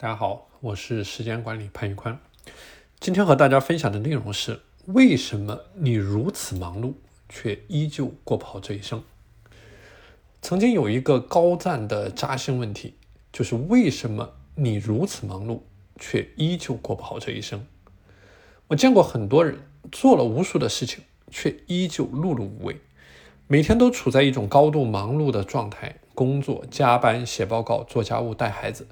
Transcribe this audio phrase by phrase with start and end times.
[0.00, 2.20] 大家好，我是时间管理潘玉宽。
[3.00, 6.92] 今天和大家分享的内容是：为什么你如此忙碌，
[7.28, 9.02] 却依旧过不好这一生？
[10.40, 12.94] 曾经有一个高赞的扎心问题，
[13.32, 15.62] 就是为什么你如此忙碌，
[15.98, 17.66] 却依旧过不好这一生？
[18.68, 19.58] 我见过很多人
[19.90, 22.76] 做了无数的事情，却依旧碌碌无为，
[23.48, 28.86] 每天都处在一种高度忙碌的状态，工作、加班、写报告、做家务、带孩子。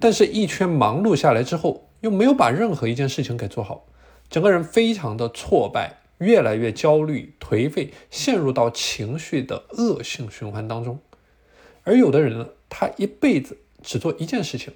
[0.00, 3.86] 但是，一圈忙碌下来之后，又没有把任何一件事情给做好，
[4.30, 10.98] 整个人非常的挫败，越来越焦虑、颓废，陷入到情绪的恶性循环当中。
[11.84, 14.72] 而有的人呢，他一辈子只做一件事情，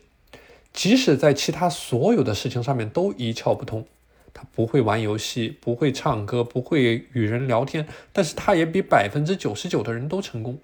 [0.74, 3.86] 即使在其他所有的事情上面都一窍不通，
[4.34, 10.58] 他不会玩游戏，不会唱歌，不会与人聊天，但是他也比百分之九十九的人都成功。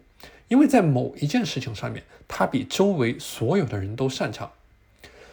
[0.50, 4.50] 因为在某一件事情上面，他比周围所有的人都擅长，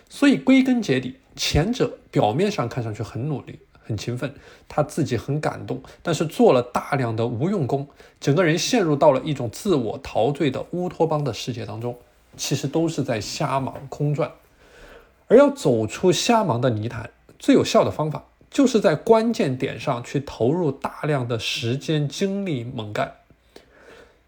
[0.08, 4.36] 所以归根结底，前者表面上看上去很努力、很勤奋，
[4.67, 7.88] 他自己很感动，但是做了大量的无用功，
[8.19, 11.97] 整个人陷入到了一种自我陶醉的乌托邦的世界当中，
[12.38, 14.31] 其实都是在瞎忙空转。
[15.28, 23.16] 而要走出瞎忙的泥潭，最有效的方法，就是在关键点上去投入大量的时间、精力、猛干。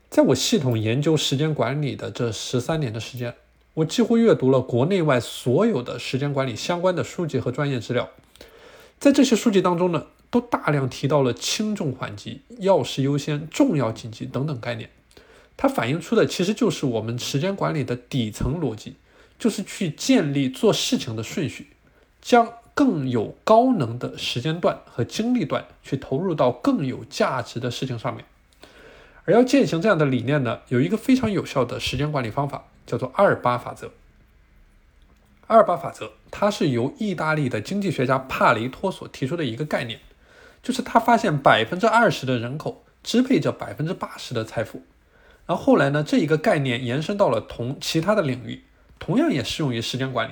[0.10, 3.36] 在我系统研究时间管理的这十三年的时间，
[3.76, 8.10] 我几乎阅读了国内外所有的时间管理相关的书籍和专业资料。
[8.98, 14.90] 在这些书籍当中呢，都大量提到了轻重缓急、要事优先、重要紧急等等概念。
[15.56, 18.96] 它反映出的其实就是我们时间管理的底层逻辑，
[19.38, 21.68] 就是去建立做事情的顺序，
[22.20, 28.26] 将更有高能的时间段和精力段去投入到更有价值的事情上面。
[29.30, 33.92] 而要践行这样的理念呢，有一个非常有效的时间管理方法，叫做二八法则。
[35.46, 40.00] 二八法则，它是由意大利的经济学家帕雷托所提出的一个概念，
[40.64, 44.82] 就是他发现百分之二十的人口支配着百分之八十的财富。
[45.46, 48.64] 然后后来呢，这一个概念延伸到了同其他的领域，
[48.98, 50.32] 同样也适用于时间管理。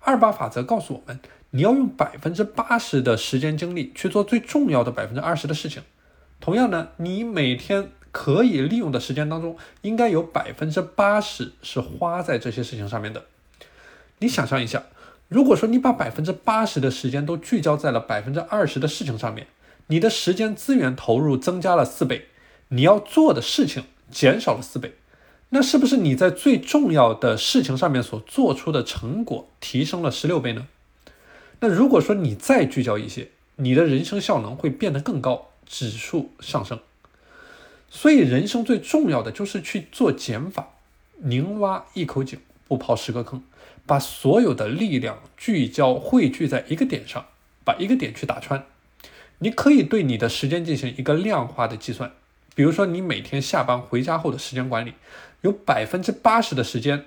[0.00, 1.20] 二八法则告诉我们，
[1.50, 5.84] 你要用百分之八十的时间精力去做最重要的百分之二十的事情。
[6.40, 7.90] 同样呢，你每天。
[8.14, 13.24] 可以利用的时间当中，应该有百分之八十是花在这些事情上面的。
[14.20, 14.84] 你想象一下，
[15.26, 19.48] 如果说你把百分之八十的时间都聚焦在了百分之二十的事情上面，
[19.88, 22.28] 你的时间资源投入增加了四倍，
[22.68, 23.82] 你要做的事情
[24.12, 24.94] 减少了四倍，
[25.48, 30.68] 那是不是你在最重要的事情上面所做出的成果提升了十六倍呢？
[31.58, 36.78] 那如果说你再聚焦一些，你的人生效能会变得更高，指数上升。
[37.96, 40.70] 所以，人生最重要的就是去做减法，
[41.18, 43.40] 宁挖一口井，不刨十个坑，
[43.86, 47.24] 把所有的力量聚焦汇聚在一个点上，
[47.64, 48.66] 把一个点去打穿。
[49.38, 52.10] 你可以对你的时间进行一个量化的计算，
[52.56, 54.94] 比如说你每天下班回家后的时间管理，
[55.42, 57.04] 有百分之八十的时间，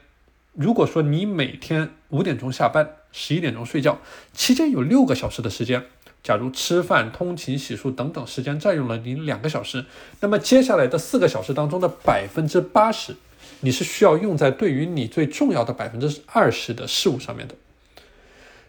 [0.53, 3.97] 如果说你每天五点钟下班，十一点钟睡觉，
[4.31, 5.83] 期间有六个小时的时间。
[6.22, 9.85] 假如吃饭、通勤、洗漱等等时间占用了你两个小时，
[10.19, 13.16] 那么接下来的四个小时当中的百分之八十，
[13.61, 17.56] 你是需要用在对于你最重要的百分之二十的事物上面的。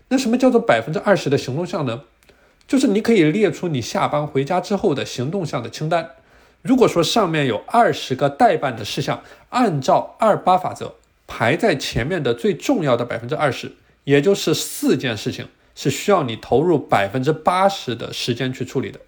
[0.08, 2.04] 那什么叫做百分之二十的行动项呢？
[2.66, 6.12] 就是你可以列出你下班回家之后的行动项的清单。
[6.62, 10.94] 如果说上面有二十个待办的事项，按照二八法则
[11.26, 13.72] 排在前面的最重要的百分之二十，
[14.08, 15.48] 也就是四件事情。
[15.80, 18.98] 是需要你投入百分之八十的时间去处理的，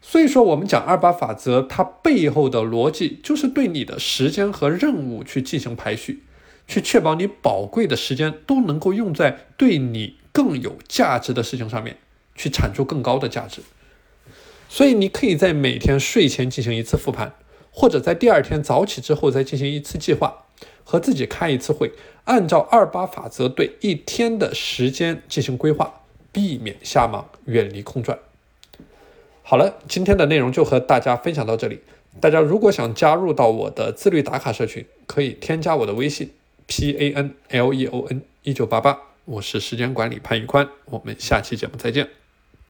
[0.00, 6.22] 所以说我们讲二八法则，它背后的逻辑就是对你的时间和任务去进行排序，
[6.66, 11.98] 去确保你宝贵的时间都能够用在对你更有价值的事情上面，
[12.34, 13.60] 去产出更高的价值。
[14.70, 17.34] 所以你可以在每天睡前进行一次复盘，
[17.70, 20.46] 或者在第二天早起之后再进行一次计划。
[20.90, 21.92] 和自己开一次会，
[22.24, 26.00] 按照二八法则对一天的时间进行规划，
[26.32, 28.18] 避免瞎忙，远离空转。
[29.42, 31.80] 好了，今天的内容就和大家分享到这里。
[32.22, 36.30] 大家如果想加入到我的自律打卡社群，可以添加我的微信
[36.66, 42.08] p a n l e o n 一九八八，我是时间管理潘宇宽，我们下期节目再见。